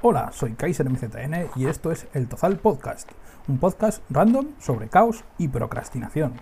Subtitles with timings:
[0.00, 3.10] Hola, soy Kaiser MZN y esto es El Tozal Podcast,
[3.48, 6.34] un podcast random sobre caos y procrastinación.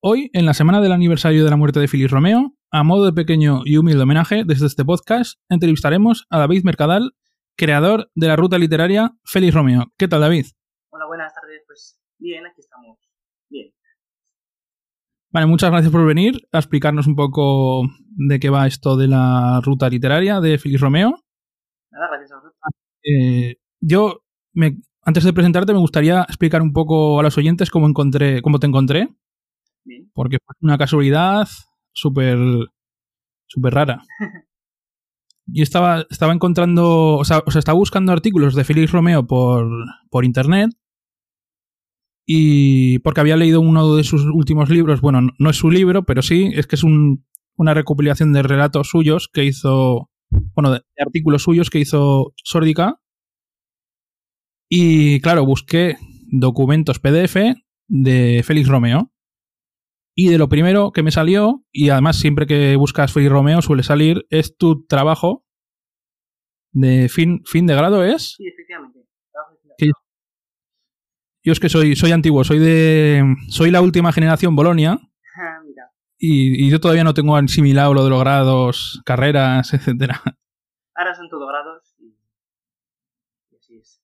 [0.00, 3.12] Hoy, en la semana del aniversario de la muerte de Félix Romeo, a modo de
[3.12, 7.16] pequeño y humilde homenaje desde este podcast, entrevistaremos a David Mercadal,
[7.56, 9.86] creador de la ruta literaria Félix Romeo.
[9.98, 10.46] ¿Qué tal, David?
[10.90, 11.64] Hola, buenas tardes.
[11.66, 13.05] Pues bien, aquí estamos.
[15.36, 19.60] Vale, muchas gracias por venir a explicarnos un poco de qué va esto de la
[19.62, 21.10] ruta literaria de Félix Romeo.
[21.90, 22.54] Nada, gracias a vosotros.
[23.04, 24.22] Eh, yo,
[24.54, 28.58] me, antes de presentarte, me gustaría explicar un poco a los oyentes cómo, encontré, cómo
[28.58, 29.10] te encontré,
[29.84, 30.10] Bien.
[30.14, 31.46] porque fue una casualidad
[31.92, 32.38] súper
[33.46, 34.04] súper rara.
[35.48, 39.68] Yo estaba, estaba encontrando, o sea, o sea, estaba buscando artículos de Félix Romeo por,
[40.08, 40.70] por internet
[42.26, 46.22] y porque había leído uno de sus últimos libros, bueno, no, es su libro, pero
[46.22, 47.24] sí, es que es un,
[47.56, 50.10] una recopilación de relatos suyos que hizo,
[50.54, 53.00] bueno, de, artículos suyos que hizo Sórdica.
[54.68, 55.96] Y claro, busqué
[56.32, 57.36] documentos PDF
[57.86, 59.12] de Félix Romeo.
[60.18, 63.84] Y de lo primero que me salió, y además siempre que buscas Félix Romeo suele
[63.84, 65.44] salir, es tu trabajo
[66.72, 68.34] de fin, fin de grado, ¿es?
[68.36, 69.00] Sí, efectivamente.
[69.30, 69.92] Trabajo de Que-
[71.46, 73.22] Yo es que soy, soy antiguo, soy de.
[73.48, 74.98] soy la última generación Bolonia.
[75.36, 80.20] Ah, Mira, Y, y yo todavía no tengo asimilado lo de los grados, carreras, etcétera.
[80.96, 82.16] ahora son todo grados y,
[83.56, 84.02] así es.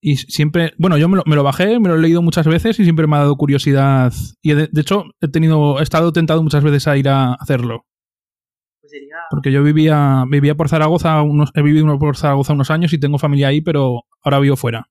[0.00, 2.80] Y siempre, bueno, yo me lo, me lo bajé, me lo he leído muchas veces
[2.80, 4.12] y siempre me ha dado curiosidad.
[4.42, 7.86] Y de, de hecho, he tenido, he estado tentado muchas veces a ir a hacerlo.
[8.80, 12.92] Pues sería, Porque yo vivía, vivía por Zaragoza, unos, he vivido por Zaragoza unos años
[12.92, 14.88] y tengo familia ahí, pero ahora vivo fuera.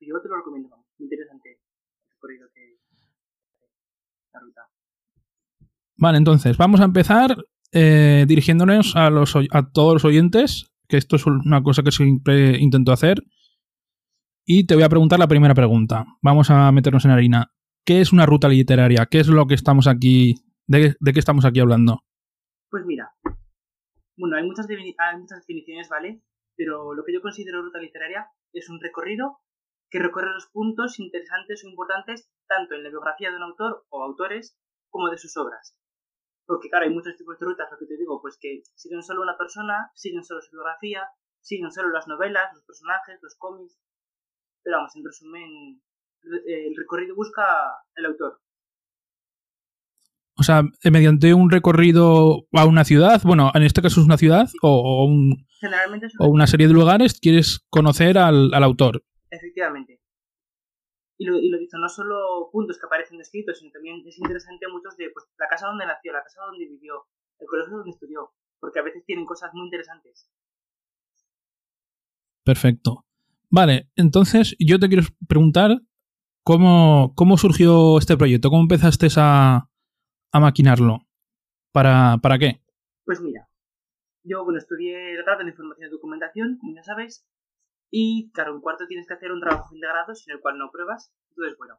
[0.00, 2.78] yo te lo recomiendo, vamos, muy interesante el recorrido que
[4.32, 4.62] la ruta.
[6.00, 7.36] Vale, entonces, vamos a empezar
[7.72, 12.56] eh, dirigiéndonos a, los, a todos los oyentes, que esto es una cosa que siempre
[12.58, 13.22] intento hacer.
[14.46, 16.06] Y te voy a preguntar la primera pregunta.
[16.22, 17.52] Vamos a meternos en harina.
[17.84, 19.04] ¿Qué es una ruta literaria?
[19.10, 22.00] ¿Qué es lo que estamos aquí, de, qué estamos aquí hablando?
[22.70, 23.12] Pues mira,
[24.16, 26.22] bueno, hay muchas, hay muchas definiciones, ¿vale?
[26.56, 29.40] Pero lo que yo considero ruta literaria es un recorrido
[29.90, 34.02] que recorre los puntos interesantes o importantes tanto en la biografía de un autor o
[34.02, 34.56] autores
[34.88, 35.76] como de sus obras.
[36.50, 39.22] Porque claro, hay muchos tipos de rutas, lo que te digo, pues que siguen solo
[39.22, 41.06] una persona, siguen solo su biografía,
[41.40, 43.78] siguen solo las novelas, los personajes, los cómics.
[44.64, 45.80] Pero vamos, en resumen,
[46.22, 47.44] re- el recorrido busca
[47.94, 48.40] el autor.
[50.36, 54.48] O sea, mediante un recorrido a una ciudad, bueno, en este caso es una ciudad
[54.60, 59.04] o, o un- Generalmente es o una serie de lugares, quieres conocer al, al autor.
[59.30, 59.99] Efectivamente.
[61.20, 64.96] Y lo, y lo no solo puntos que aparecen descritos, sino también es interesante muchos
[64.96, 67.04] de pues, la casa donde nació, la casa donde vivió,
[67.38, 70.30] el colegio donde estudió, porque a veces tienen cosas muy interesantes.
[72.42, 73.04] Perfecto.
[73.50, 75.82] Vale, entonces yo te quiero preguntar
[76.42, 79.68] cómo, cómo surgió este proyecto, cómo empezaste a,
[80.32, 81.06] a maquinarlo.
[81.70, 82.62] ¿Para, ¿Para qué?
[83.04, 83.46] Pues mira,
[84.22, 87.26] yo bueno, estudié el grado en información y documentación, como ya sabes,
[87.90, 90.58] y claro, en cuarto tienes que hacer un trabajo fin de grado sin el cual
[90.58, 91.12] no pruebas.
[91.30, 91.78] Entonces, bueno,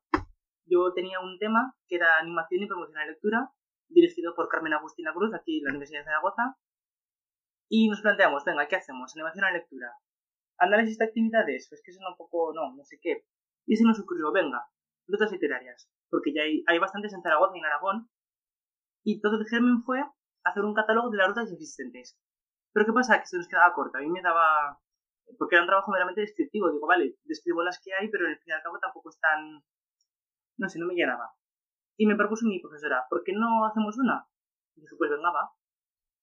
[0.66, 3.52] yo tenía un tema que era animación y promoción de la lectura,
[3.90, 6.58] dirigido por Carmen Agustina Cruz, aquí en la Universidad de Zaragoza,
[7.70, 9.16] y nos planteamos, venga, ¿qué hacemos?
[9.16, 9.94] Animación a lectura.
[10.58, 13.26] Análisis de actividades, pues que eso un poco, no, no sé qué.
[13.66, 14.66] Y se nos ocurrió, venga,
[15.08, 18.10] rutas literarias, porque ya hay, hay bastantes en Zaragoza y en Aragón,
[19.04, 20.04] y todo el germen fue
[20.44, 22.20] hacer un catálogo de las rutas existentes.
[22.74, 23.20] Pero ¿qué pasa?
[23.20, 23.98] Que se nos quedaba corto.
[23.98, 24.80] A mí me daba...
[25.38, 26.72] Porque era un trabajo meramente descriptivo.
[26.72, 29.64] Digo, vale, describo las que hay, pero al fin y al cabo tampoco es tan...
[30.58, 31.32] No sé, no me llenaba.
[31.98, 34.26] Y me propuso mi profesora, ¿por qué no hacemos una?
[34.76, 35.52] Y dije, pues venga, va.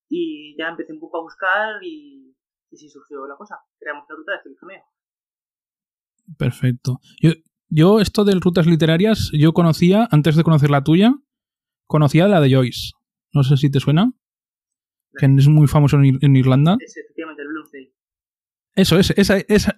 [0.09, 2.35] Y ya empecé un poco a buscar y...
[2.71, 3.57] Y sí surgió la cosa.
[3.79, 4.83] Creamos la ruta de Romeo.
[6.37, 6.99] Perfecto.
[7.21, 7.31] Yo,
[7.71, 11.15] yo esto de rutas literarias, yo conocía, antes de conocer la tuya,
[11.87, 12.93] conocía la de Joyce.
[13.33, 14.13] No sé si te suena.
[15.17, 16.77] Que es muy famoso en, Ir- en Irlanda.
[16.79, 17.95] Es efectivamente el Bloomsday.
[18.79, 19.75] Eso, es, esa, esa,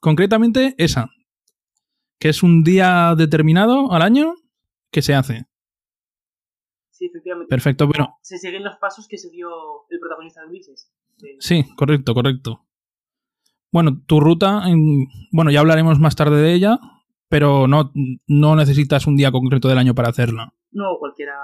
[0.00, 1.08] concretamente esa.
[2.18, 4.34] Que es un día determinado al año
[4.92, 5.46] que se hace.
[6.90, 7.48] Sí, efectivamente.
[7.48, 9.48] Perfecto, pero Se siguen los pasos que siguió
[9.88, 10.92] el protagonista de Ulises.
[11.18, 12.66] De- sí, correcto, correcto.
[13.72, 16.78] Bueno, tu ruta, en- bueno, ya hablaremos más tarde de ella,
[17.28, 17.92] pero no,
[18.28, 20.54] no necesitas un día concreto del año para hacerla.
[20.70, 21.34] No, cualquiera.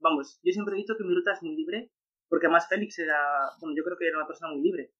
[0.00, 1.90] Vamos, yo siempre he dicho que mi ruta es muy libre,
[2.28, 3.18] porque además Félix era.
[3.60, 4.92] Bueno, yo creo que era una persona muy libre.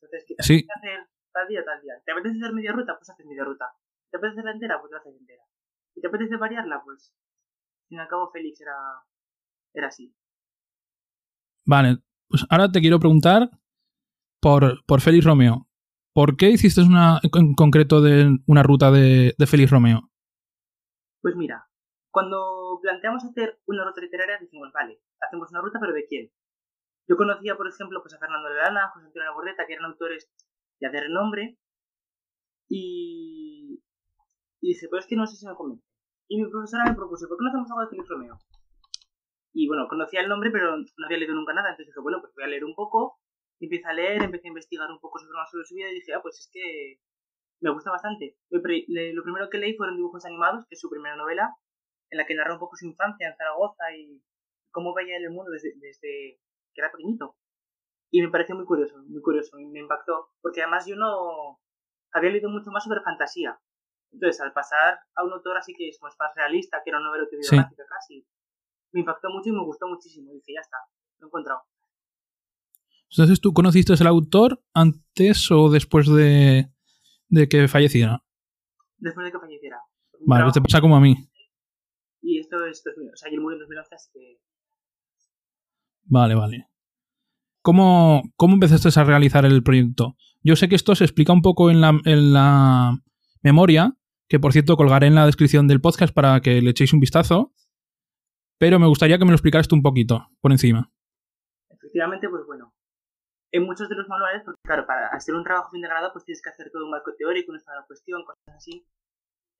[0.00, 0.66] Entonces, ¿qué te Sí.
[0.76, 1.94] hacer tal día, tal día?
[2.04, 2.96] ¿Te apetece hacer media ruta?
[2.96, 3.66] Pues haces media ruta.
[4.10, 4.80] ¿Te apetece hacerla entera?
[4.80, 5.42] Pues la haces entera.
[5.94, 6.82] ¿Y te apetece variarla?
[6.84, 8.76] Pues, al fin y al cabo, Félix era,
[9.74, 10.14] era así.
[11.66, 11.98] Vale,
[12.28, 13.50] pues ahora te quiero preguntar
[14.40, 15.66] por, por Félix Romeo.
[16.14, 20.10] ¿Por qué hiciste una en concreto de una ruta de, de Félix Romeo?
[21.20, 21.68] Pues mira,
[22.10, 26.30] cuando planteamos hacer una ruta literaria, decimos, vale, hacemos una ruta, pero ¿de quién?
[27.08, 30.30] Yo conocía, por ejemplo, pues a Fernando Lana, a José Antonio Bordeta, que eran autores
[30.80, 31.56] ya de renombre,
[32.68, 33.82] y,
[34.60, 35.84] y dije, pues es que no sé si me convence.
[36.28, 38.38] Y mi profesora me propuso, ¿por qué no hacemos algo de Félix Romeo?
[39.54, 42.34] Y bueno, conocía el nombre, pero no había leído nunca nada, entonces dije, bueno, pues
[42.34, 43.18] voy a leer un poco,
[43.58, 46.12] y empecé a leer, empecé a investigar un poco sobre, sobre su vida, y dije,
[46.12, 47.00] ah, pues es que
[47.60, 48.36] me gusta bastante.
[48.50, 51.56] Lo primero que leí fueron dibujos animados, que es su primera novela,
[52.10, 54.22] en la que narra un poco su infancia en Zaragoza y
[54.70, 56.38] cómo veía el mundo desde, desde
[56.78, 57.34] que era pequeñito.
[58.10, 61.60] Y me pareció muy curioso, muy curioso, y me impactó, porque además yo no
[62.12, 63.58] había leído mucho más sobre fantasía.
[64.12, 67.24] Entonces, al pasar a un autor así que es más realista, que era una novela
[67.24, 68.26] autobiográfica casi,
[68.92, 70.30] me impactó mucho y me gustó muchísimo.
[70.32, 70.78] Y dije, ya está,
[71.18, 71.62] lo he encontrado.
[73.10, 76.70] Entonces, ¿tú conociste al autor antes o después de,
[77.28, 78.22] de que falleciera?
[78.98, 79.80] Después de que falleciera.
[80.20, 81.14] Vale, te pasa como a mí.
[82.22, 84.40] Y esto es 2000, o sea, yo murió en 2011, así que...
[86.08, 86.68] Vale, vale.
[87.62, 90.16] ¿Cómo, ¿Cómo empezaste a realizar el proyecto?
[90.42, 92.98] Yo sé que esto se explica un poco en la, en la
[93.42, 93.92] memoria,
[94.28, 97.52] que por cierto colgaré en la descripción del podcast para que le echéis un vistazo,
[98.58, 100.90] pero me gustaría que me lo explicaras un poquito, por encima.
[101.68, 102.72] Efectivamente, pues bueno,
[103.52, 106.24] en muchos de los manuales, porque claro, para hacer un trabajo fin de grado, pues
[106.24, 108.86] tienes que hacer todo un marco teórico, una cuestión, cosas así.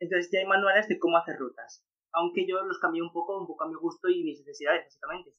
[0.00, 3.46] Entonces ya hay manuales de cómo hacer rutas, aunque yo los cambié un poco, un
[3.46, 5.32] poco a mi gusto y mis necesidades, básicamente.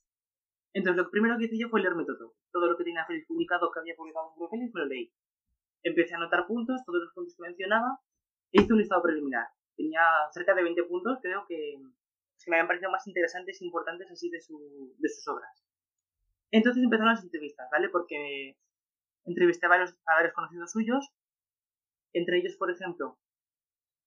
[0.74, 2.36] Entonces lo primero que hice yo fue leerme todo.
[2.52, 5.12] Todo lo que tenía Félix publicado, que había publicado en Félix, me lo leí.
[5.84, 8.00] Empecé a anotar puntos, todos los puntos que mencionaba,
[8.52, 9.48] e hice un listado preliminar.
[9.76, 10.02] Tenía
[10.32, 11.78] cerca de 20 puntos, creo que,
[12.48, 15.64] me habían parecido más interesantes e importantes así de, su, de sus obras.
[16.52, 17.90] Entonces empezaron las entrevistas, ¿vale?
[17.90, 18.58] Porque
[19.26, 21.14] entrevisté a varios, a varios conocidos suyos,
[22.14, 23.18] entre ellos, por ejemplo,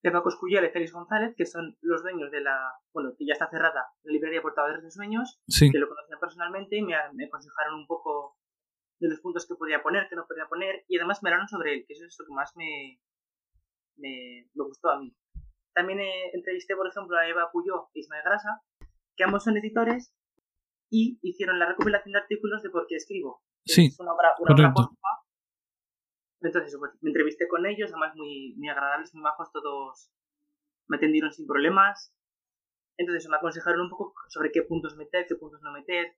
[0.02, 3.48] Pepa Coscullera y Félix González, que son los dueños de la, bueno, que ya está
[3.48, 8.36] cerrada, la librería Portadores de Sueños, que lo conocían personalmente y me, aconsejaron un poco
[8.98, 11.74] de los puntos que podía poner, que no podía poner, y además me hablaron sobre
[11.74, 13.00] él, que eso es lo que más me,
[13.96, 15.14] me, gustó a mí.
[15.72, 16.00] También
[16.32, 18.60] entrevisté, por ejemplo, a Eva Puyó e Ismael Grasa,
[19.16, 20.12] que ambos son editores
[20.90, 23.40] y hicieron la recopilación de artículos de por qué escribo.
[23.64, 24.74] Sí, es una obra, una
[26.42, 30.10] Entonces, pues, me entrevisté con ellos, además muy, muy agradables, muy majos, todos
[30.88, 32.14] me atendieron sin problemas.
[32.98, 36.16] Entonces me aconsejaron un poco sobre qué puntos meter, qué puntos no meter.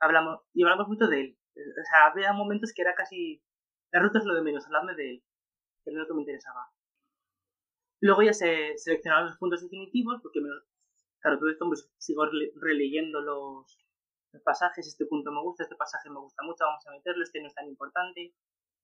[0.00, 1.38] Hablamos, y hablamos mucho de él.
[1.54, 3.42] O sea, había momentos que era casi...
[3.92, 5.24] La ruta es lo de menos, hablarme de él,
[5.82, 6.70] que era lo que me interesaba.
[8.00, 10.48] Luego ya se seleccionaron los puntos definitivos, porque, me,
[11.20, 12.26] claro, todo esto pues, sigo
[12.60, 13.78] releyendo los
[14.44, 17.48] pasajes, este punto me gusta, este pasaje me gusta mucho, vamos a meterlo, este no
[17.48, 18.34] es tan importante,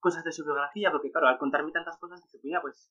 [0.04, 2.90] cosas de su biografía, porque claro, al contarme tantas cosas, dije, pues,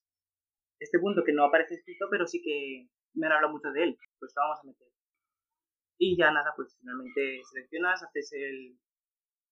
[0.80, 3.98] este punto que no aparece escrito, pero sí que me han hablado mucho de él,
[4.18, 4.88] pues lo vamos a meter.
[5.96, 8.76] Y ya nada, pues finalmente seleccionas, haces el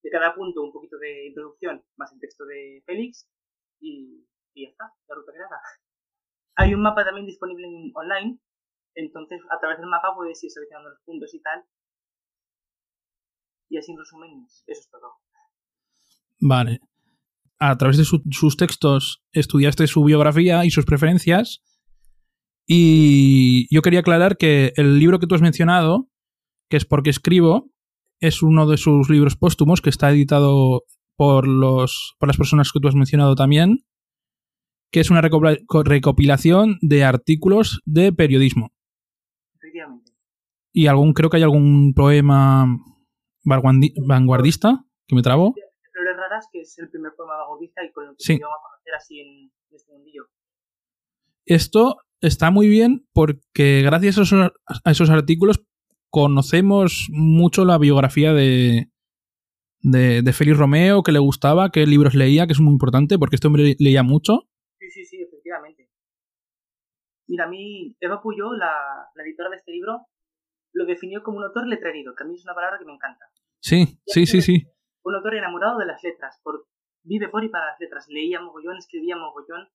[0.03, 3.31] de cada punto un poquito de introducción, más el texto de Félix,
[3.79, 5.61] y, y ya está, la ruta creada.
[6.57, 8.41] Hay un mapa también disponible en, online,
[8.97, 11.65] entonces a través del mapa puedes ir seleccionando los puntos y tal,
[13.69, 15.15] y así en resumen, eso es todo.
[16.41, 16.81] Vale.
[17.65, 21.63] A través de sus textos estudiaste su biografía y sus preferencias.
[22.67, 26.09] Y yo quería aclarar que el libro que tú has mencionado,
[26.69, 27.71] que es Porque escribo,
[28.19, 30.83] es uno de sus libros póstumos que está editado
[31.17, 33.85] por, los, por las personas que tú has mencionado también,
[34.91, 38.73] que es una recopilación de artículos de periodismo.
[39.55, 40.11] Efectivamente.
[40.73, 42.67] Y algún, creo que hay algún poema
[43.45, 45.55] vanguardista, que me trabo.
[46.51, 48.39] Que es el primer poema vanguardista y con el que sí.
[48.39, 50.29] vamos a conocer así en, este mundillo.
[51.45, 54.53] Esto está muy bien porque gracias a esos,
[54.85, 55.65] a esos artículos
[56.11, 58.91] conocemos mucho la biografía de,
[59.81, 63.37] de, de, Félix Romeo, que le gustaba, qué libros leía, que es muy importante porque
[63.37, 64.49] este hombre leía mucho.
[64.79, 65.89] Sí, sí, sí, efectivamente.
[67.27, 68.73] Mira, a mí, Eva Puyó, la,
[69.15, 70.07] la editora de este libro,
[70.75, 73.25] lo definió como un autor letrerido, que a mí es una palabra que me encanta.
[73.61, 74.67] Sí, sí, sí, sí.
[75.05, 76.67] Un autor enamorado de las letras, por,
[77.03, 79.69] vive por y para las letras, leía mogollón, escribía mogollón,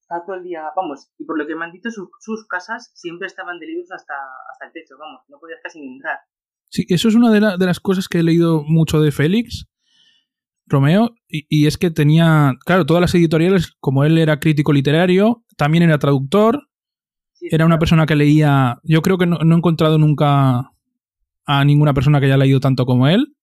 [0.00, 3.26] estaba todo el día, vamos, y por lo que me han dicho, sus casas siempre
[3.26, 4.14] estaban de libros hasta,
[4.52, 6.20] hasta el techo, vamos, no podías casi ni entrar.
[6.68, 9.66] Sí, eso es una de, de las cosas que he leído mucho de Félix,
[10.66, 15.44] Romeo, y, y, es que tenía, claro, todas las editoriales, como él era crítico literario,
[15.56, 16.68] también era traductor,
[17.40, 18.78] Era una persona que leía.
[18.82, 20.72] Yo creo que no, no he encontrado nunca
[21.46, 23.36] a ninguna persona que haya leído tanto como él.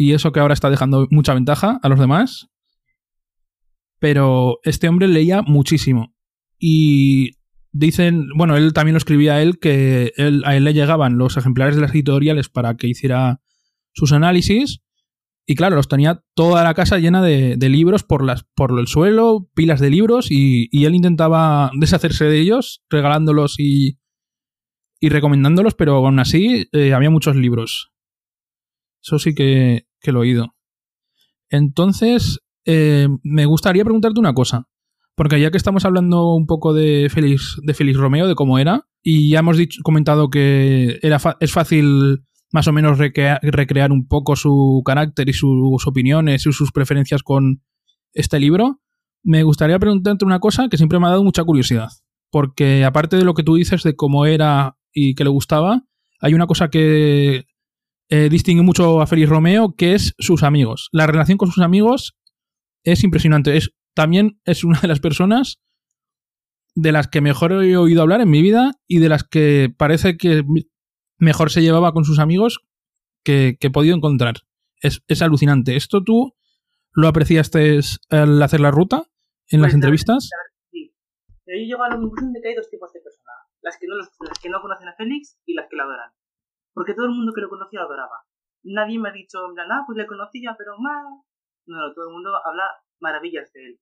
[0.00, 2.48] Y eso que ahora está dejando mucha ventaja a los demás.
[3.98, 6.14] Pero este hombre leía muchísimo.
[6.56, 7.32] Y
[7.72, 11.36] dicen, bueno, él también lo escribía a él, que él, a él le llegaban los
[11.36, 13.40] ejemplares de las editoriales para que hiciera
[13.92, 14.82] sus análisis.
[15.46, 19.50] Y claro, los tenía toda la casa llena de, libros por, las, por el suelo,
[19.54, 23.98] pilas de libros, y, y él intentaba deshacerse de ellos, regalándolos y,
[25.00, 27.90] y recomendándolos, pero aún así eh, había muchos libros.
[29.02, 30.54] Eso sí que, que he oído.
[31.50, 34.66] Entonces, eh, me gustaría preguntarte una cosa.
[35.14, 38.86] Porque ya que estamos hablando un poco de Félix, de Félix Romeo, de cómo era,
[39.02, 42.20] y ya hemos dicho, comentado que era es fácil
[42.52, 47.24] más o menos recrea- recrear un poco su carácter y sus opiniones y sus preferencias
[47.24, 47.62] con
[48.12, 48.80] este libro,
[49.24, 51.88] me gustaría preguntarte una cosa que siempre me ha dado mucha curiosidad.
[52.30, 55.82] Porque aparte de lo que tú dices de cómo era y que le gustaba,
[56.20, 57.46] hay una cosa que
[58.10, 60.88] eh, distingue mucho a Félix Romeo, que es sus amigos.
[60.92, 62.16] La relación con sus amigos
[62.84, 63.56] es impresionante.
[63.56, 65.60] Es, también es una de las personas
[66.74, 70.16] de las que mejor he oído hablar en mi vida y de las que parece
[70.16, 70.44] que
[71.18, 72.60] mejor se llevaba con sus amigos
[73.24, 74.36] que, que he podido encontrar.
[74.80, 75.74] Es, es alucinante.
[75.76, 76.34] ¿Esto tú
[76.92, 79.04] lo apreciaste al hacer la ruta
[79.48, 80.28] en las Pues, la- entrevistas?
[80.30, 80.38] la
[80.70, 80.94] Sí.
[81.44, 83.36] Pero yo llego a la conclusión de que hay dos tipos de personas.
[83.62, 86.10] Las que, no los- las que no conocen a Félix y las que lo adoran.
[86.78, 88.22] Porque todo el mundo que lo conocía lo adoraba.
[88.62, 91.02] Nadie me ha dicho, en plan, ah, pues le conocía, pero más.
[91.66, 92.70] No, no, todo el mundo habla
[93.00, 93.80] maravillas de él.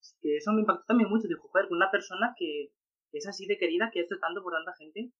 [0.00, 1.26] Es que eso me impactó también mucho.
[1.26, 2.70] Dijo, joder, una persona que
[3.10, 5.10] es así de querida, que ha hecho tanto por tanta gente,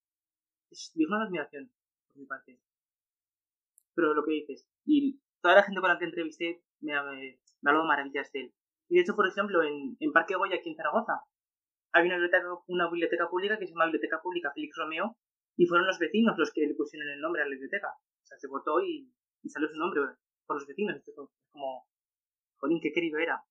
[0.71, 1.73] es digno de admiración,
[2.07, 2.61] por mi parte.
[3.97, 7.73] Pero lo que dices, y toda la gente con la que entrevisté me me ha
[7.73, 8.55] hablado maravillas de él.
[8.89, 11.25] Y de hecho, por ejemplo, en, en Parque Goya, aquí en Zaragoza,
[11.91, 15.17] hay una biblioteca, una biblioteca pública que se llama Biblioteca Pública Félix Romeo,
[15.57, 17.89] y fueron los vecinos los que le pusieron el nombre a la biblioteca.
[17.89, 20.01] O sea, se votó y, y salió su nombre
[20.47, 20.97] por los vecinos.
[20.97, 21.17] Esto es
[21.51, 21.87] como,
[22.57, 23.43] jolín, qué querido era.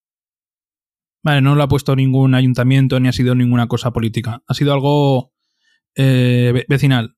[1.23, 4.41] Vale, no lo ha puesto ningún ayuntamiento ni ha sido ninguna cosa política.
[4.47, 5.33] Ha sido algo
[5.95, 7.15] eh, ve- vecinal.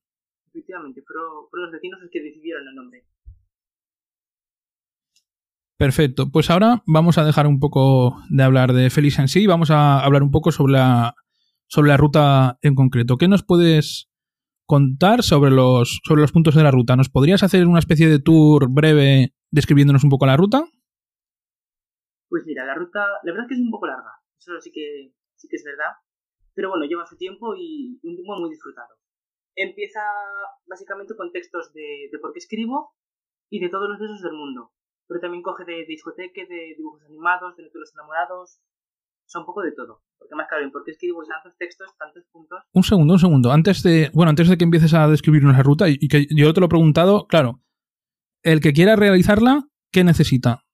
[0.48, 3.06] Efectivamente, fueron, fueron los vecinos los que decidieron el nombre.
[5.78, 6.30] Perfecto.
[6.30, 9.46] Pues ahora vamos a dejar un poco de hablar de Félix en sí.
[9.46, 11.14] Vamos a hablar un poco sobre la,
[11.66, 13.16] sobre la ruta en concreto.
[13.16, 14.08] ¿Qué nos puedes
[14.66, 16.96] contar sobre los, sobre los puntos de la ruta?
[16.96, 20.64] ¿Nos podrías hacer una especie de tour breve describiéndonos un poco la ruta?
[22.28, 24.12] Pues mira, la ruta, la verdad es que es un poco larga.
[24.38, 25.92] Eso sí que, sí que es verdad.
[26.54, 28.96] Pero bueno, lleva su tiempo y un tiempo muy disfrutado.
[29.54, 30.00] Empieza
[30.66, 32.94] básicamente con textos de, de por qué escribo
[33.50, 34.72] y de todos los besos del mundo.
[35.06, 38.60] Pero también coge de, de discoteque, de dibujos animados, de los enamorados.
[39.26, 40.02] O sea, un poco de todo.
[40.22, 42.62] Porque más claro, por qué escribo tantos textos, tantos puntos.
[42.72, 43.50] Un segundo, un segundo.
[43.50, 46.60] Antes de, bueno, antes de que empieces a describirnos la ruta y, que yo te
[46.60, 47.60] lo he preguntado, claro,
[48.44, 50.64] el que quiera realizarla, ¿qué necesita?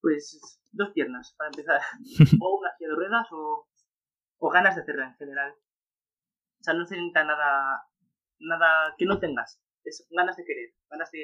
[0.00, 0.40] Pues
[0.72, 1.80] dos piernas, para empezar.
[2.40, 3.68] o una silla de ruedas o,
[4.38, 5.52] o ganas de hacerla en general.
[5.52, 7.82] O sea, no se necesita nada,
[8.40, 9.60] nada que no tengas.
[9.84, 11.18] Es ganas de querer, ganas de...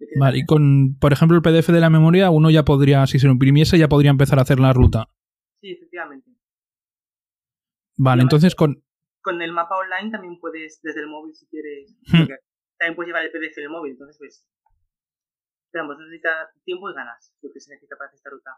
[0.00, 3.06] de querer Vale, y con, por ejemplo, el PDF de la memoria, uno ya podría,
[3.06, 5.08] si se lo imprimiese, ya podría empezar a hacer la ruta.
[5.64, 6.30] Sí, efectivamente.
[7.96, 8.84] Vale, entonces con,
[9.22, 11.96] Con el mapa online también puedes, desde el móvil si quieres...
[12.06, 12.28] Hmm.
[12.78, 14.46] también puedes llevar el PDF en el móvil, entonces pues...
[15.72, 18.50] Ambos, necesita tiempo y ganas, lo que se necesita para hacer esta ruta.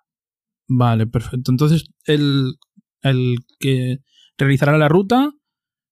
[0.68, 1.52] Vale, perfecto.
[1.52, 2.56] Entonces, el,
[3.02, 3.98] el que
[4.36, 5.30] realizará la ruta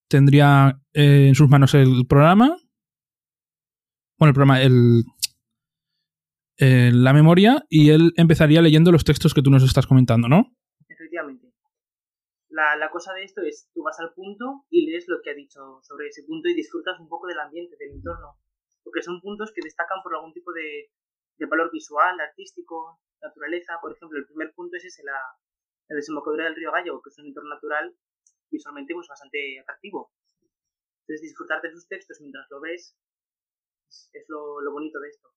[0.09, 2.57] tendría eh, en sus manos el programa.
[4.19, 5.03] Bueno, el programa, el,
[6.57, 10.55] eh, la memoria, y él empezaría leyendo los textos que tú nos estás comentando, ¿no?
[12.55, 15.33] La, la cosa de esto es, tú vas al punto y lees lo que ha
[15.33, 18.39] dicho sobre ese punto y disfrutas un poco del ambiente, del entorno.
[18.81, 20.89] Porque son puntos que destacan por algún tipo de,
[21.37, 23.77] de valor visual, artístico, naturaleza.
[23.81, 25.19] Por ejemplo, el primer punto es ese, la,
[25.89, 27.93] la desembocadura del río Gallo, que es un entorno natural
[28.49, 30.13] visualmente pues, bastante atractivo.
[31.01, 32.95] Entonces, disfrutar de sus textos mientras lo ves
[33.89, 35.27] es, es lo, lo bonito de esto.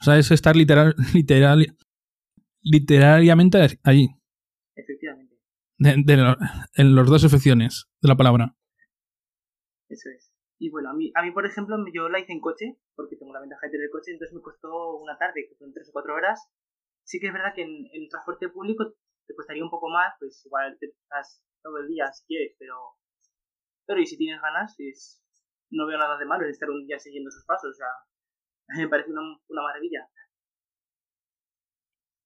[0.00, 1.64] O sea, es estar literal, literal,
[2.60, 4.08] literariamente allí,
[4.74, 5.19] Efectivamente,
[5.80, 6.36] de- de
[6.74, 8.54] en las dos excepciones de la palabra.
[9.88, 10.32] eso es.
[10.58, 13.32] Y bueno, a mí, a mí, por ejemplo, yo la hice en coche, porque tengo
[13.32, 16.14] la ventaja de tener coche, entonces me costó una tarde, que fueron tres o cuatro
[16.14, 16.38] horas.
[17.02, 18.94] Sí que es verdad que en el transporte público
[19.26, 22.74] te costaría un poco más, pues igual te estás todo el día si quieres, pero...
[23.86, 25.22] Pero y si tienes ganas, es,
[25.70, 27.88] no veo nada de malo en estar un día siguiendo sus pasos, o sea,
[28.84, 30.06] me parece una, una maravilla.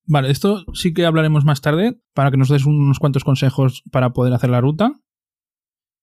[0.07, 4.11] Vale, esto sí que hablaremos más tarde para que nos des unos cuantos consejos para
[4.11, 4.93] poder hacer la ruta.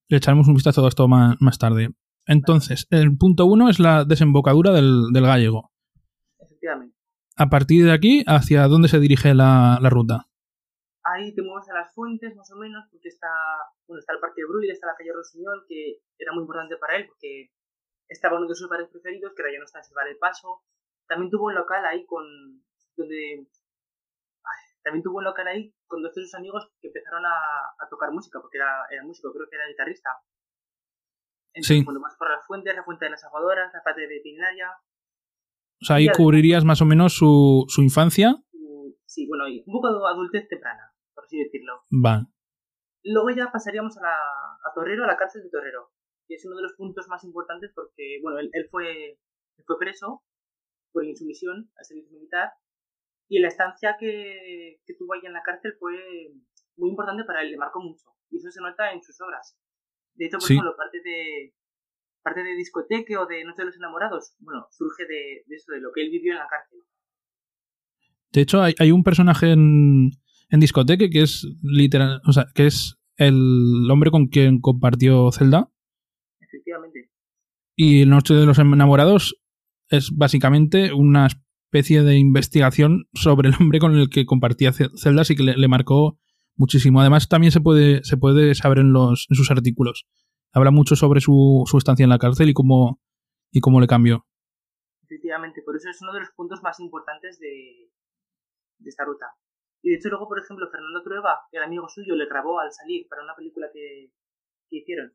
[0.10, 1.90] le echaremos un vistazo a esto más, más tarde.
[2.26, 5.72] Entonces, el punto uno es la desembocadura del, del gallego.
[6.40, 6.96] Efectivamente.
[7.38, 10.28] A partir de aquí, ¿hacia dónde se dirige la, la ruta?
[11.04, 13.28] Ahí te mueves a las fuentes, más o menos, porque está,
[13.88, 16.98] bueno, está el Parque de Brull, está la calle Rosiñol, que era muy importante para
[16.98, 17.50] él, porque
[18.08, 20.62] estaba uno de sus bares preferidos, que ahora ya no está en el el Paso.
[21.08, 22.24] También tuvo un local ahí con,
[22.96, 23.48] donde
[24.84, 28.12] también tuvo un local ahí con dos de sus amigos que empezaron a, a tocar
[28.12, 30.10] música, porque era, era, músico, creo que era guitarrista.
[31.54, 31.84] Entonces, Sí.
[31.86, 34.70] cuando vas por las fuentes, la fuente de las aguadoras, la parte veterinaria,
[35.82, 38.36] O sea, ahí cubrirías más o menos su, su infancia.
[38.54, 41.84] y- sí, bueno, y un poco de adultez temprana, por así decirlo.
[41.90, 42.28] Vale.
[43.04, 45.92] Luego ya pasaríamos a, la, a Torrero, a la cárcel de Torrero,
[46.28, 49.10] que es uno de los puntos más importantes porque, bueno, él, él fue,
[49.58, 50.24] él fue preso
[50.94, 52.52] por insumisión al servicio militar
[53.32, 55.94] y la estancia que, que tuvo ahí en la cárcel fue
[56.76, 58.04] muy importante para él, le marcó mucho.
[58.30, 59.58] Y eso se nota en sus obras.
[60.16, 60.54] De hecho, por Sí.
[60.56, 61.54] ejemplo, parte de,
[62.22, 65.80] parte de discoteque o de Noche de los Enamorados, bueno, surge de, de eso, de
[65.80, 66.80] lo que él vivió en la cárcel.
[68.34, 70.12] De hecho, hay, hay un personaje en,
[70.50, 75.70] en discoteque que es literal, o sea, que es el hombre con quien compartió Zelda.
[76.42, 77.10] Efectivamente.
[77.78, 79.42] Y el Noche de los Enamorados
[79.90, 81.28] es básicamente una
[81.72, 85.56] especie de investigación sobre el hombre con el que compartía Ce- Zelda, así que le,
[85.56, 86.20] le marcó
[86.58, 87.00] muchísimo.
[87.00, 90.06] Además, también se puede, se puede saber en, los, en sus artículos.
[90.52, 93.00] Habla mucho sobre su, su estancia en la cárcel y cómo,
[93.52, 94.28] y cómo le cambió.
[95.04, 97.90] Efectivamente, por eso es uno de los puntos más importantes de,
[98.80, 99.28] de esta ruta.
[99.82, 103.08] Y de hecho luego, por ejemplo, Fernando Trueba, el amigo suyo, le grabó al salir
[103.08, 104.12] para una película que,
[104.70, 105.14] que hicieron.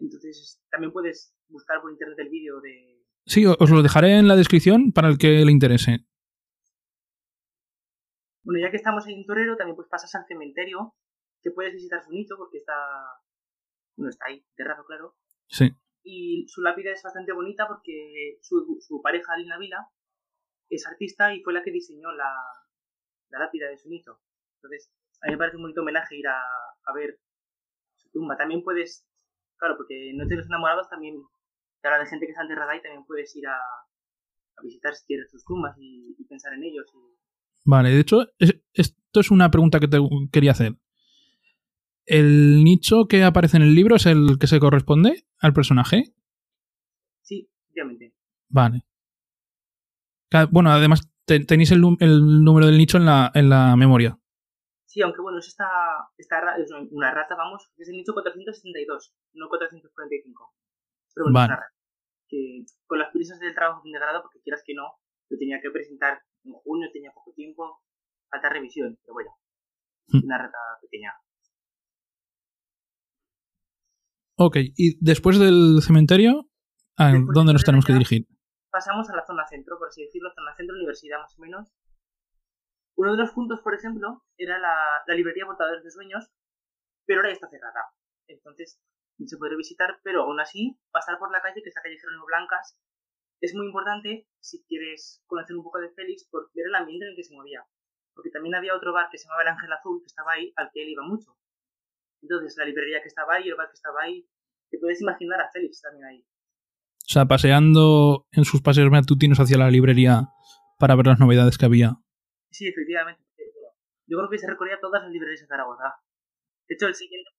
[0.00, 3.04] Entonces también puedes buscar por internet el vídeo de...
[3.26, 6.06] Sí, os lo dejaré en la descripción para el que le interese.
[8.44, 10.94] Bueno, ya que estamos ahí en Torero, también pues pasas al cementerio,
[11.42, 12.74] que puedes visitar su nicho porque está...
[13.96, 15.16] Bueno, está ahí, enterrado, claro.
[15.48, 15.74] Sí.
[16.04, 19.88] Y su lápida es bastante bonita porque su, su pareja, Lina Vila,
[20.70, 22.32] es artista y fue la que diseñó la,
[23.30, 24.20] la lápida de su nicho.
[24.58, 27.18] Entonces, a mí me parece un bonito homenaje ir a, a ver
[27.96, 28.36] su tumba.
[28.36, 29.04] También puedes,
[29.56, 31.16] claro, porque no te los enamorados también,
[31.86, 35.06] que habla de gente que está enterrada ahí, también puedes ir a, a visitar si
[35.06, 36.86] quieres sus tumbas y, y pensar en ellos.
[36.94, 37.16] Y,
[37.64, 39.98] Vale, de hecho, es- esto es una pregunta que te
[40.32, 40.76] quería hacer.
[42.06, 46.12] ¿El nicho que aparece en el libro es el que se corresponde al personaje?
[47.22, 48.14] sí, obviamente.
[48.48, 48.84] Vale.
[50.50, 54.18] Bueno, además te- tenéis el, número del nicho en la, en la memoria.
[54.84, 55.66] Sí, aunque bueno, es esta,
[56.16, 60.54] esta es una rata, vamos, es el nicho 462, no 445.
[61.14, 61.44] Pero bueno, Vale.
[61.44, 61.75] es una rata.
[62.36, 64.92] Que con las prisas del trabajo fin de grado, porque quieras que no,
[65.30, 67.80] lo tenía que presentar en junio, tenía poco tiempo,
[68.28, 69.30] falta revisión, pero bueno,
[70.08, 70.24] Hmm.
[70.24, 71.12] una rata pequeña.
[74.38, 76.48] Ok, y después del cementerio,
[76.96, 78.26] ¿a Después ¿dónde nos tenemos que dirigir?
[78.70, 81.72] Pasamos a la zona centro, por así decirlo, zona centro universidad más o menos.
[82.96, 86.30] Uno de los puntos, por ejemplo, era la, la librería Portadores de Sueños,
[87.06, 87.80] pero ahora ya está cerrada.
[88.28, 88.78] Entonces,
[89.18, 91.98] no se podría visitar, pero aún así, pasar por la calle, que es la calle
[91.98, 92.78] Jerónimo Blancas,
[93.40, 97.10] es muy importante si quieres conocer un poco de Félix por ver el ambiente en
[97.10, 97.64] el que se movía.
[98.14, 100.70] Porque también había otro bar que se llamaba El Ángel Azul, que estaba ahí, al
[100.72, 101.36] que él iba mucho.
[102.22, 104.26] Entonces, la librería que estaba ahí, el bar que estaba ahí,
[104.70, 106.20] te puedes imaginar a Félix también ahí.
[106.20, 110.28] O sea, paseando en sus paseos matutinos hacia la librería
[110.78, 111.96] para ver las novedades que había.
[112.50, 113.22] Sí, efectivamente.
[114.08, 115.94] Yo creo que se recorría todas las librerías de Zaragoza.
[116.68, 117.30] De hecho, el siguiente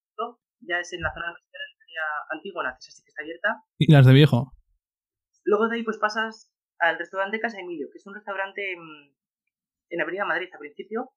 [0.61, 3.63] ya es en la zona librería Antígona, que es así que está abierta.
[3.77, 4.53] Y las de viejo.
[5.43, 8.79] Luego de ahí pues pasas al restaurante Casa Emilio, que es un restaurante en,
[9.89, 11.09] en Avenida Madrid al principio.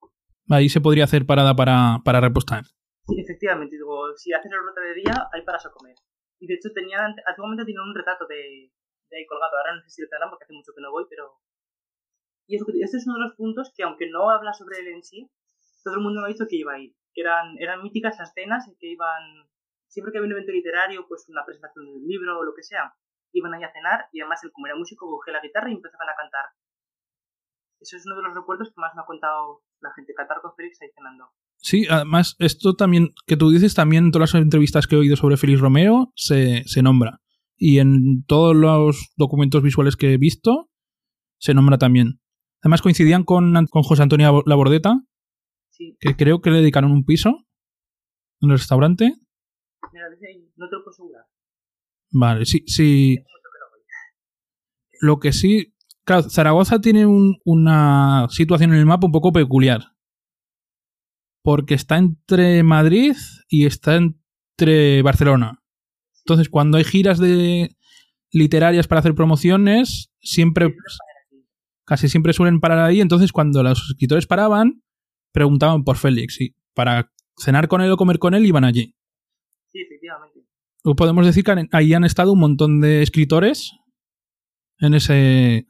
[0.48, 2.64] Ahí se podría hacer parada para, para repostar.
[3.07, 5.94] Sí, efectivamente, digo, si haces la ruta de día, hay paras a comer.
[6.38, 8.72] Y de hecho tenían, antiguamente tenían un retrato de,
[9.11, 11.05] de ahí colgado, ahora no sé si lo tendrán porque hace mucho que no voy,
[11.09, 11.38] pero...
[12.46, 15.31] Y este es uno de los puntos que aunque no habla sobre él en sí,
[15.85, 16.94] todo el mundo me ha dicho que iba a ir.
[17.14, 19.49] Que eran, eran míticas las cenas en que iban,
[19.88, 22.62] siempre que había un evento literario, pues una presentación de un libro o lo que
[22.62, 22.94] sea,
[23.33, 26.09] iban ahí a cenar y además él como era músico cogía la guitarra y empezaban
[26.09, 26.46] a cantar.
[27.81, 30.55] Eso es uno de los recuerdos que más me ha contado la gente, cantar con
[30.55, 31.31] Félix ahí cenando.
[31.57, 35.37] Sí, además, esto también, que tú dices, también todas las entrevistas que he oído sobre
[35.37, 37.20] Félix Romeo se, se nombra.
[37.57, 40.70] Y en todos los documentos visuales que he visto,
[41.38, 42.20] se nombra también.
[42.62, 45.01] Además, coincidían con, con José Antonio Labordeta,
[45.81, 47.47] Sí, que creo que le dedicaron un piso
[48.43, 49.14] en el restaurante.
[50.57, 51.25] no te lo puedo asegurar.
[52.12, 53.16] Vale, sí, sí.
[55.01, 55.73] Lo que sí.
[56.05, 59.93] Claro, Zaragoza tiene un- una situación en el mapa un poco peculiar.
[61.43, 63.16] Porque está entre Madrid
[63.49, 65.62] y está entre Barcelona.
[66.27, 67.75] Entonces, cuando hay giras de
[68.33, 70.75] literarias para hacer promociones, siempre,
[71.87, 73.01] casi siempre suelen parar ahí.
[73.01, 74.83] Entonces, cuando los escritores paraban,
[75.33, 76.40] preguntaban por Félix.
[76.40, 78.95] Y para cenar con él o comer con él, iban allí.
[79.66, 80.40] Sí, efectivamente.
[80.83, 83.73] Podemos decir que ahí han estado un montón de escritores
[84.79, 85.66] en ese,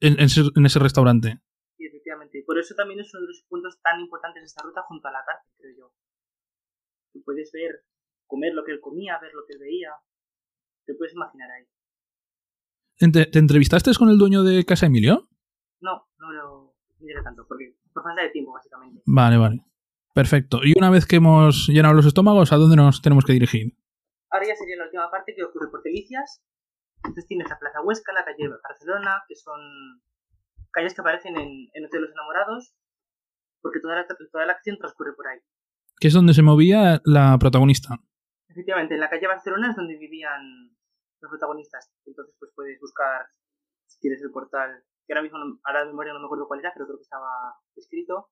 [0.00, 1.40] en, ese, restaurante.
[1.76, 2.42] Sí, efectivamente.
[2.46, 5.12] Por eso también es uno de los puntos tan importantes de esta ruta junto a
[5.12, 5.94] la cárcel, creo yo.
[7.12, 7.84] Tú puedes ver,
[8.26, 9.92] comer lo que él comía, ver lo que él veía.
[10.84, 11.66] Te puedes imaginar ahí.
[13.12, 15.26] ¿Te, entrevistaste con el dueño de Casa Emilio?
[15.80, 19.02] No, no lo diré tanto, porque por falta de tiempo, básicamente.
[19.06, 19.64] Vale, vale.
[20.14, 20.60] Perfecto.
[20.64, 23.76] Y una vez que hemos llenado los estómagos, ¿a dónde nos tenemos que dirigir?
[24.30, 26.42] Ahora ya sería la última parte que ocurre por Delicias.
[26.96, 29.60] Entonces tienes la Plaza Huesca, la calle Barcelona, que son
[30.70, 32.74] calles que aparecen en, en Hotel de los Enamorados,
[33.62, 35.38] porque toda la, toda la acción transcurre por ahí.
[35.98, 37.98] Que es donde se movía la protagonista.
[38.48, 40.76] Efectivamente, en la calle Barcelona es donde vivían
[41.20, 41.90] los protagonistas.
[42.04, 43.26] Entonces, pues puedes buscar,
[43.86, 46.70] si quieres, el portal, que ahora mismo, ahora de memoria no me acuerdo cuál era,
[46.72, 48.30] pero creo que estaba escrito.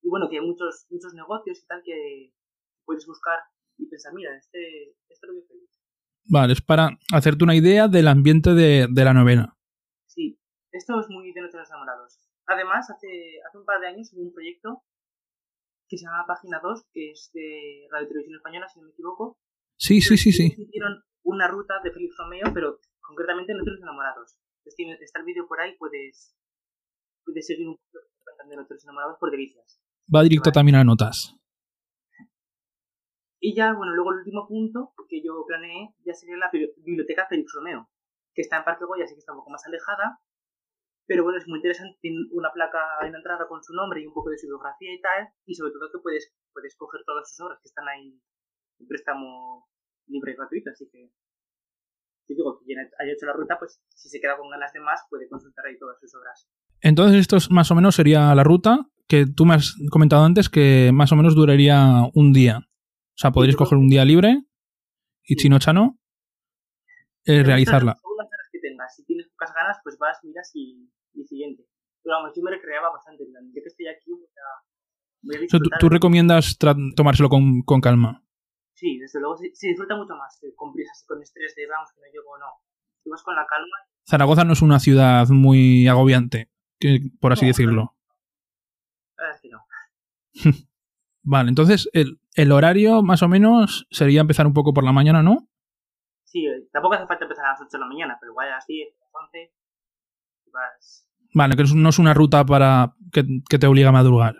[0.00, 2.32] Y bueno, que hay muchos, muchos negocios y tal que
[2.86, 3.40] puedes buscar
[3.76, 5.70] y pensar, mira, este, este lo veo feliz.
[6.24, 9.54] Vale, es para hacerte una idea del ambiente de, de la novena.
[10.06, 10.40] Sí,
[10.72, 12.18] esto es muy de nuestros enamorados.
[12.46, 14.82] Además, hace, hace un par de años hubo un proyecto
[15.88, 19.38] que se llama Página 2, que es de Radio Televisión Española, si no me equivoco.
[19.76, 20.54] Sí, sí, sí, sí.
[20.56, 24.38] Hicieron una ruta de Félix Romeo, pero concretamente en Nuestros Enamorados.
[24.64, 26.36] Está el vídeo por ahí, puedes,
[27.24, 27.98] puedes seguir un poco
[28.48, 29.80] de Nuestros Enamorados por delicias.
[30.14, 31.34] Va directo también a notas.
[33.40, 37.52] Y ya, bueno, luego el último punto que yo planeé ya sería la biblioteca Félix
[37.54, 37.90] Romeo,
[38.34, 40.18] que está en Parque Goya, así que está un poco más alejada,
[41.06, 44.06] pero bueno, es muy interesante, tiene una placa en la entrada con su nombre y
[44.06, 47.28] un poco de su biografía y tal, y sobre todo que puedes, puedes coger todas
[47.28, 48.18] sus obras que están ahí
[48.78, 49.68] en préstamo
[50.06, 51.10] libre y gratuito, así que
[52.28, 55.02] digo que quien haya hecho la ruta, pues si se queda con ganas de más,
[55.10, 56.48] puede consultar ahí todas sus obras.
[56.80, 60.90] Entonces esto más o menos sería la ruta que tú me has comentado antes que
[60.92, 62.58] más o menos duraría un día.
[62.58, 64.42] O sea, podrías coger un día libre
[65.22, 65.98] y chino chano
[67.26, 67.96] eh, realizarla.
[67.96, 68.96] Según las ganas que tengas.
[68.96, 71.64] Si tienes pocas ganas, pues vas, miras y, y siguiente.
[72.02, 73.24] Pero vamos, yo me recreaba bastante.
[73.24, 78.23] Yo que estoy aquí, voy a, ¿tú, ¿tú, recomiendas tomárselo con, con, calma?
[78.74, 81.92] Sí, desde luego se, disfruta mucho más que con prisas y con estrés de vamos,
[81.92, 82.46] que no llego no.
[83.02, 83.76] Tú vas con la calma.
[84.06, 86.50] Zaragoza no es una ciudad muy agobiante,
[87.20, 87.96] por así decirlo.
[89.16, 89.64] La verdad es que no.
[91.22, 95.22] Vale, entonces el, el, horario más o menos sería empezar un poco por la mañana,
[95.22, 95.48] ¿no?
[96.24, 98.56] Sí, eh, tampoco hace falta empezar a las 8 de la mañana, pero igual a
[98.56, 99.54] las 10, a las 11
[100.52, 101.08] vas...
[101.32, 104.36] Vale, que no es una ruta para que, que, te obliga a madrugar.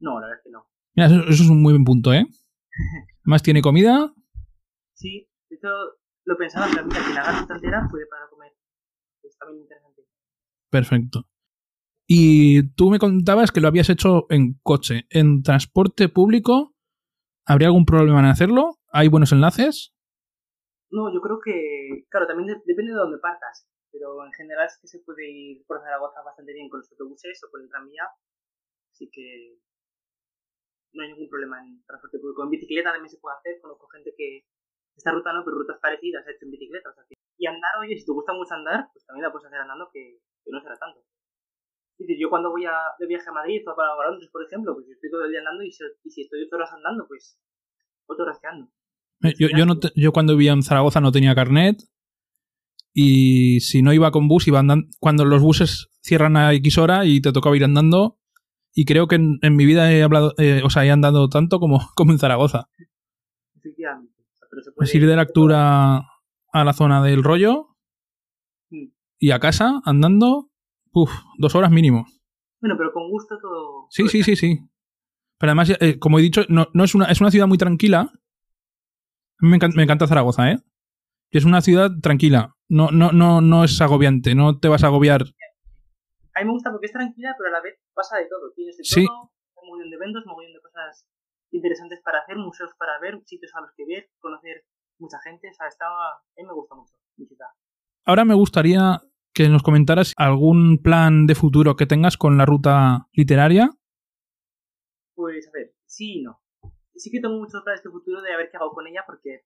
[0.00, 0.66] No, la verdad es que no.
[0.94, 2.26] Mira, eso, eso es un muy buen punto, ¿eh?
[3.22, 4.12] Además tiene comida.
[4.94, 5.68] Sí, esto
[6.24, 8.52] lo pensaba, pero mira, si la gana entera puede para comer.
[9.22, 10.02] Está bien interesante.
[10.70, 11.28] Perfecto.
[12.06, 15.06] Y tú me contabas que lo habías hecho en coche.
[15.10, 16.74] ¿En transporte público
[17.46, 18.78] habría algún problema en hacerlo?
[18.90, 19.94] ¿Hay buenos enlaces?
[20.90, 23.68] No, yo creo que, claro, también depende de dónde partas.
[23.92, 27.40] Pero en general es que se puede ir por Zaragoza bastante bien con los autobuses
[27.44, 28.04] o con el tranvía.
[28.92, 29.58] Así que
[30.92, 32.44] no hay ningún problema en transporte público.
[32.44, 33.60] En bicicleta también se puede hacer.
[33.60, 34.44] Conozco gente que
[34.96, 36.90] esta ruta no, pero rutas parecidas ha hecho en bicicleta.
[37.36, 40.20] y andar, oye, si te gusta mucho andar, pues también la puedes hacer andando que
[40.46, 41.04] no será tanto
[42.18, 45.10] yo cuando voy a, de viaje a Madrid o para Londres, por ejemplo, pues estoy
[45.10, 47.38] todo el día andando y si, estoy ocho horas andando, pues
[48.06, 48.70] ocho horas que ando.
[49.22, 51.82] Eh, yo, yo, no yo cuando vivía en Zaragoza no tenía carnet
[52.94, 57.04] y si no iba con bus iba andando cuando los buses cierran a X hora
[57.04, 58.18] y te tocaba ir andando
[58.78, 61.80] y creo que en, mi vida he hablado, eh, o sea, he andado tanto como,
[61.96, 62.68] como en Zaragoza.
[63.56, 64.14] Efectivamente.
[64.76, 65.96] Pues ir de la altura
[66.52, 67.76] a la zona del rollo
[68.70, 68.86] hmm.
[69.18, 70.52] y a casa andando
[70.92, 72.06] Uf, dos horas mínimo.
[72.60, 73.88] Bueno, pero con gusto todo.
[73.90, 74.60] Sí, sí, sí, sí.
[75.38, 78.12] Pero además, eh, como he dicho, no, no, es, una, es una ciudad muy tranquila.
[78.12, 80.58] A mí me encanta, me encanta Zaragoza, ¿eh?
[81.32, 82.54] Es una ciudad tranquila.
[82.68, 85.24] No, no, no, no es agobiante, no te vas a agobiar.
[86.38, 88.52] A mí me gusta porque es tranquila, pero a la vez pasa de todo.
[88.54, 89.04] Tienes de sí.
[89.04, 91.04] todo, un montón de eventos, un montón de cosas
[91.50, 94.64] interesantes para hacer, museos para ver, sitios a los que ver, conocer
[95.00, 95.50] mucha gente.
[95.50, 97.48] O sea, estaba, a mí me gusta mucho visitar.
[98.04, 99.02] Ahora me gustaría
[99.34, 103.70] que nos comentaras algún plan de futuro que tengas con la ruta literaria.
[105.16, 106.40] Pues a ver, sí y no.
[106.94, 109.42] Sí que tengo muchos planes de futuro de a ver qué hago con ella porque,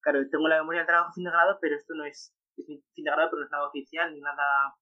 [0.00, 3.04] claro, tengo la memoria del trabajo fin de grado, pero esto no es, es fin
[3.04, 4.76] de grado, pero no es nada oficial ni nada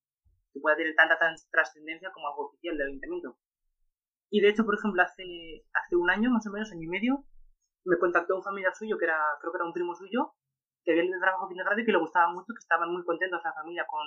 [0.52, 1.18] que pueda tener tanta
[1.50, 3.36] trascendencia como algo oficial del ayuntamiento.
[4.30, 5.24] Y de hecho, por ejemplo, hace,
[5.72, 7.24] hace un año, más o menos, año y medio,
[7.84, 10.34] me contactó un familiar suyo, que era, creo que era un primo suyo,
[10.84, 13.40] que había de trabajo de grado y que le gustaba mucho, que estaban muy contentos
[13.44, 14.06] la familia con,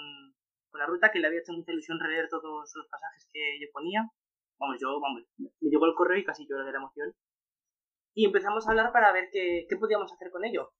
[0.71, 3.67] con la ruta, que le había hecho mucha ilusión releer todos los pasajes que yo
[3.71, 4.09] ponía.
[4.57, 7.13] Vamos, yo, vamos, me llegó el correo y casi lloré de la emoción.
[8.13, 10.71] Y empezamos a hablar para ver qué, qué podíamos hacer con ello.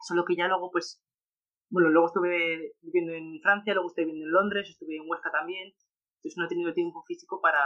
[0.00, 1.00] Solo que ya luego, pues,
[1.72, 5.72] bueno, luego estuve viviendo en Francia, luego estuve viviendo en Londres, estuve en Huesca también.
[6.16, 7.60] Entonces no he tenido tiempo físico para,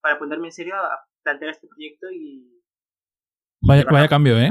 [0.00, 2.60] para ponerme en serio a plantear este proyecto y...
[3.62, 4.50] Vaya, vaya cambio, ¿eh?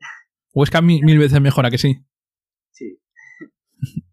[0.54, 1.98] Huesca mil, mil veces mejor, ¿a que sí?
[2.70, 2.98] Sí.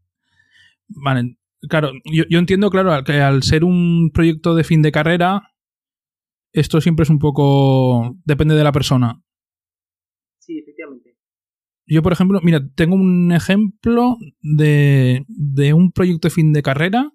[0.89, 1.38] Vale,
[1.69, 5.54] claro, yo, yo entiendo, claro, que al ser un proyecto de fin de carrera,
[6.52, 8.17] esto siempre es un poco...
[8.26, 9.23] depende de la persona.
[11.85, 17.11] Yo, por ejemplo, mira, tengo un ejemplo de, de un proyecto de fin de carrera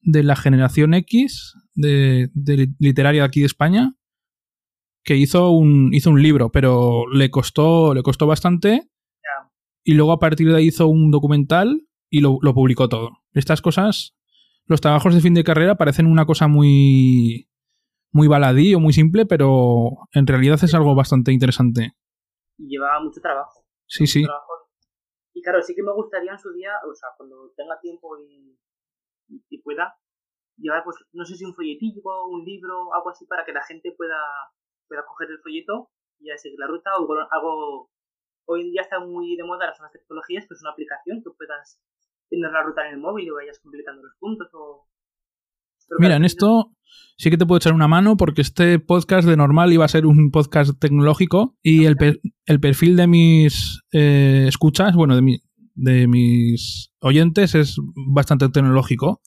[0.00, 3.94] de la generación X de, de literaria de aquí de España
[5.04, 8.88] que hizo un, hizo un libro, pero le costó, le costó bastante
[9.84, 13.10] y luego a partir de ahí hizo un documental y lo, lo publicó todo.
[13.32, 14.14] Estas cosas,
[14.66, 17.48] los trabajos de fin de carrera parecen una cosa muy,
[18.12, 21.94] muy baladí o muy simple, pero en realidad es algo bastante interesante.
[22.58, 23.64] Y llevaba mucho trabajo.
[23.88, 24.24] Sí, sí.
[25.34, 28.58] Y claro, sí que me gustaría en su día, o sea, cuando tenga tiempo y,
[29.28, 29.96] y- y pueda,
[30.56, 33.92] llevar, pues, no sé si un folletillo, un libro, algo así para que la gente
[33.96, 34.18] pueda,
[34.88, 37.90] pueda coger el folleto y seguir la ruta o algo,
[38.50, 41.30] Hoy en día está muy de moda las nuevas tecnologías, que es una aplicación que
[41.36, 41.78] puedas
[42.30, 44.88] tener la ruta en el móvil y vayas completando los puntos o...
[45.86, 46.72] Pero Mira, claro, en esto
[47.18, 50.06] sí que te puedo echar una mano porque este podcast de normal iba a ser
[50.06, 55.42] un podcast tecnológico y el, per- el perfil de mis eh, escuchas, bueno, de, mi-
[55.74, 57.76] de mis oyentes es
[58.14, 59.20] bastante tecnológico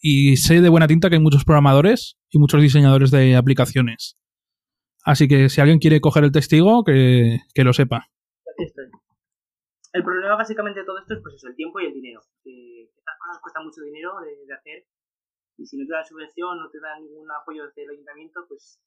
[0.00, 4.16] y sé de buena tinta que hay muchos programadores y muchos diseñadores de aplicaciones.
[5.04, 7.96] Así que si alguien quiere coger el testigo, que, que lo sepa.
[8.54, 8.84] Aquí estoy.
[9.92, 12.20] El problema básicamente de todo esto es pues eso, el tiempo y el dinero.
[12.44, 14.84] Que estas cosas cuestan mucho dinero de, de hacer
[15.60, 18.80] y si no te dan subvención, no te dan ningún apoyo desde el ayuntamiento, pues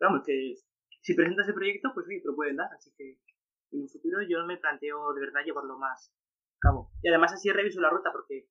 [0.00, 0.54] vamos, que
[1.02, 2.72] si presentas el proyecto, pues sí, te lo pueden dar.
[2.72, 3.18] Así que
[3.72, 6.92] en un futuro yo me planteo de verdad llevarlo más a cabo.
[7.02, 8.46] Y además así reviso la ruta porque,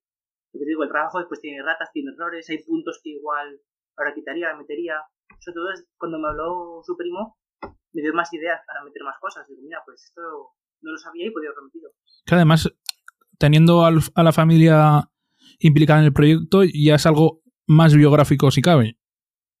[0.52, 3.58] lo que te digo, el trabajo después tiene ratas, tiene errores, hay puntos que igual
[3.96, 5.00] ahora quitaría, metería.
[5.40, 7.38] Sobre todo cuando me habló su primo,
[7.92, 9.48] me dio más ideas para meter más cosas.
[9.48, 10.20] Digo, mira, pues esto
[10.82, 11.90] no lo sabía y podía haberlo metido.
[12.26, 12.70] Que además,
[13.38, 15.08] teniendo a la familia
[15.64, 18.98] implicada en el proyecto, ya es algo más biográfico si cabe.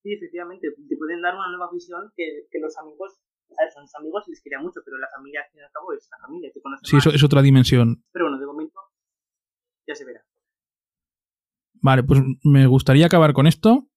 [0.02, 3.16] Sí, efectivamente, te pueden dar una nueva visión que, que los amigos,
[3.58, 5.64] a ver, son sus amigos y les quería mucho, pero la familia al fin y
[5.64, 7.06] al cabo es la familia, te conoce Sí, más.
[7.06, 8.04] eso es otra dimensión.
[8.12, 8.78] Pero bueno, de momento
[9.86, 10.20] ya se verá.
[11.80, 13.88] Vale, pues me gustaría acabar con esto,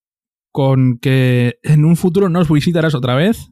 [0.52, 3.52] con que en un futuro nos visitarás otra vez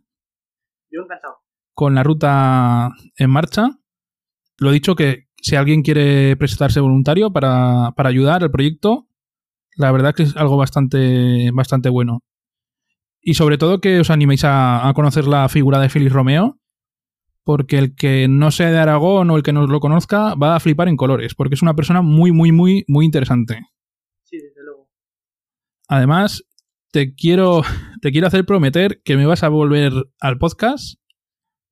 [0.90, 1.38] Yo encantado.
[1.74, 3.70] con la ruta en marcha.
[4.58, 9.08] Lo dicho que si alguien quiere presentarse voluntario para, para ayudar al proyecto,
[9.76, 12.24] la verdad que es algo bastante, bastante bueno.
[13.22, 16.60] Y sobre todo que os animéis a, a conocer la figura de Félix Romeo,
[17.44, 20.60] porque el que no sea de Aragón o el que no lo conozca va a
[20.60, 23.68] flipar en colores, porque es una persona muy, muy, muy, muy interesante.
[24.24, 24.90] Sí, desde luego.
[25.88, 26.44] Además,
[26.92, 27.62] te quiero,
[28.02, 31.00] te quiero hacer prometer que me vas a volver al podcast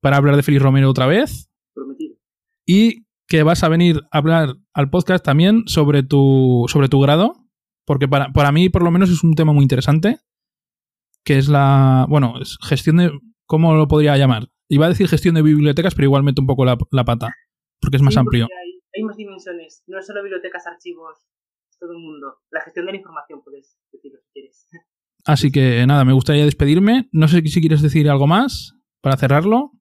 [0.00, 2.14] para hablar de Félix Romero otra vez Prometido.
[2.64, 7.34] y que vas a venir a hablar al podcast también sobre tu, sobre tu grado,
[7.86, 10.18] porque para, para mí por lo menos es un tema muy interesante,
[11.24, 13.12] que es la, bueno, es gestión de,
[13.46, 14.48] ¿cómo lo podría llamar?
[14.68, 17.34] Iba a decir gestión de bibliotecas, pero igual meto un poco la, la pata,
[17.80, 18.44] porque es más Sí, amplio.
[18.44, 19.82] Hay, hay más dimensiones.
[19.86, 21.18] No es solo bibliotecas, archivos,
[21.70, 22.38] es todo un mundo.
[22.50, 24.68] La gestión de la información, puedes decirlo si quieres.
[25.26, 27.08] Así que nada, me gustaría despedirme.
[27.12, 29.72] No sé si quieres decir algo más para cerrarlo.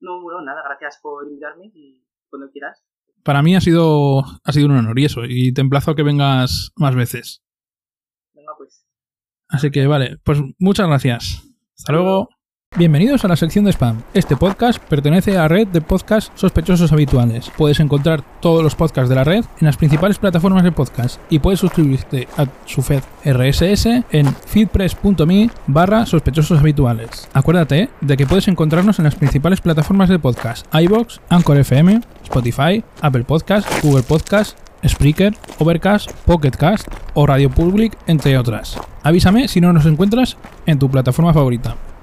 [0.00, 1.99] No, no, nada, gracias por invitarme y
[2.30, 2.82] cuando quieras.
[3.22, 6.02] Para mí ha sido, ha sido un honor y eso, y te emplazo a que
[6.02, 7.42] vengas más veces.
[8.32, 8.86] Venga, pues.
[9.48, 11.42] Así que vale, pues muchas gracias.
[11.76, 12.28] Hasta luego.
[12.76, 14.00] Bienvenidos a la sección de spam.
[14.14, 17.50] Este podcast pertenece a la red de podcasts sospechosos habituales.
[17.58, 21.40] Puedes encontrar todos los podcasts de la red en las principales plataformas de podcast y
[21.40, 27.28] puedes suscribirte a su feed RSS en feedpress.me barra sospechosos habituales.
[27.32, 32.82] Acuérdate de que puedes encontrarnos en las principales plataformas de podcast iBox, Anchor FM, Spotify,
[33.00, 38.78] Apple Podcast, Google Podcast, Spreaker, Overcast, Pocketcast o Radio Public, entre otras.
[39.02, 41.76] Avísame si no nos encuentras en tu plataforma favorita.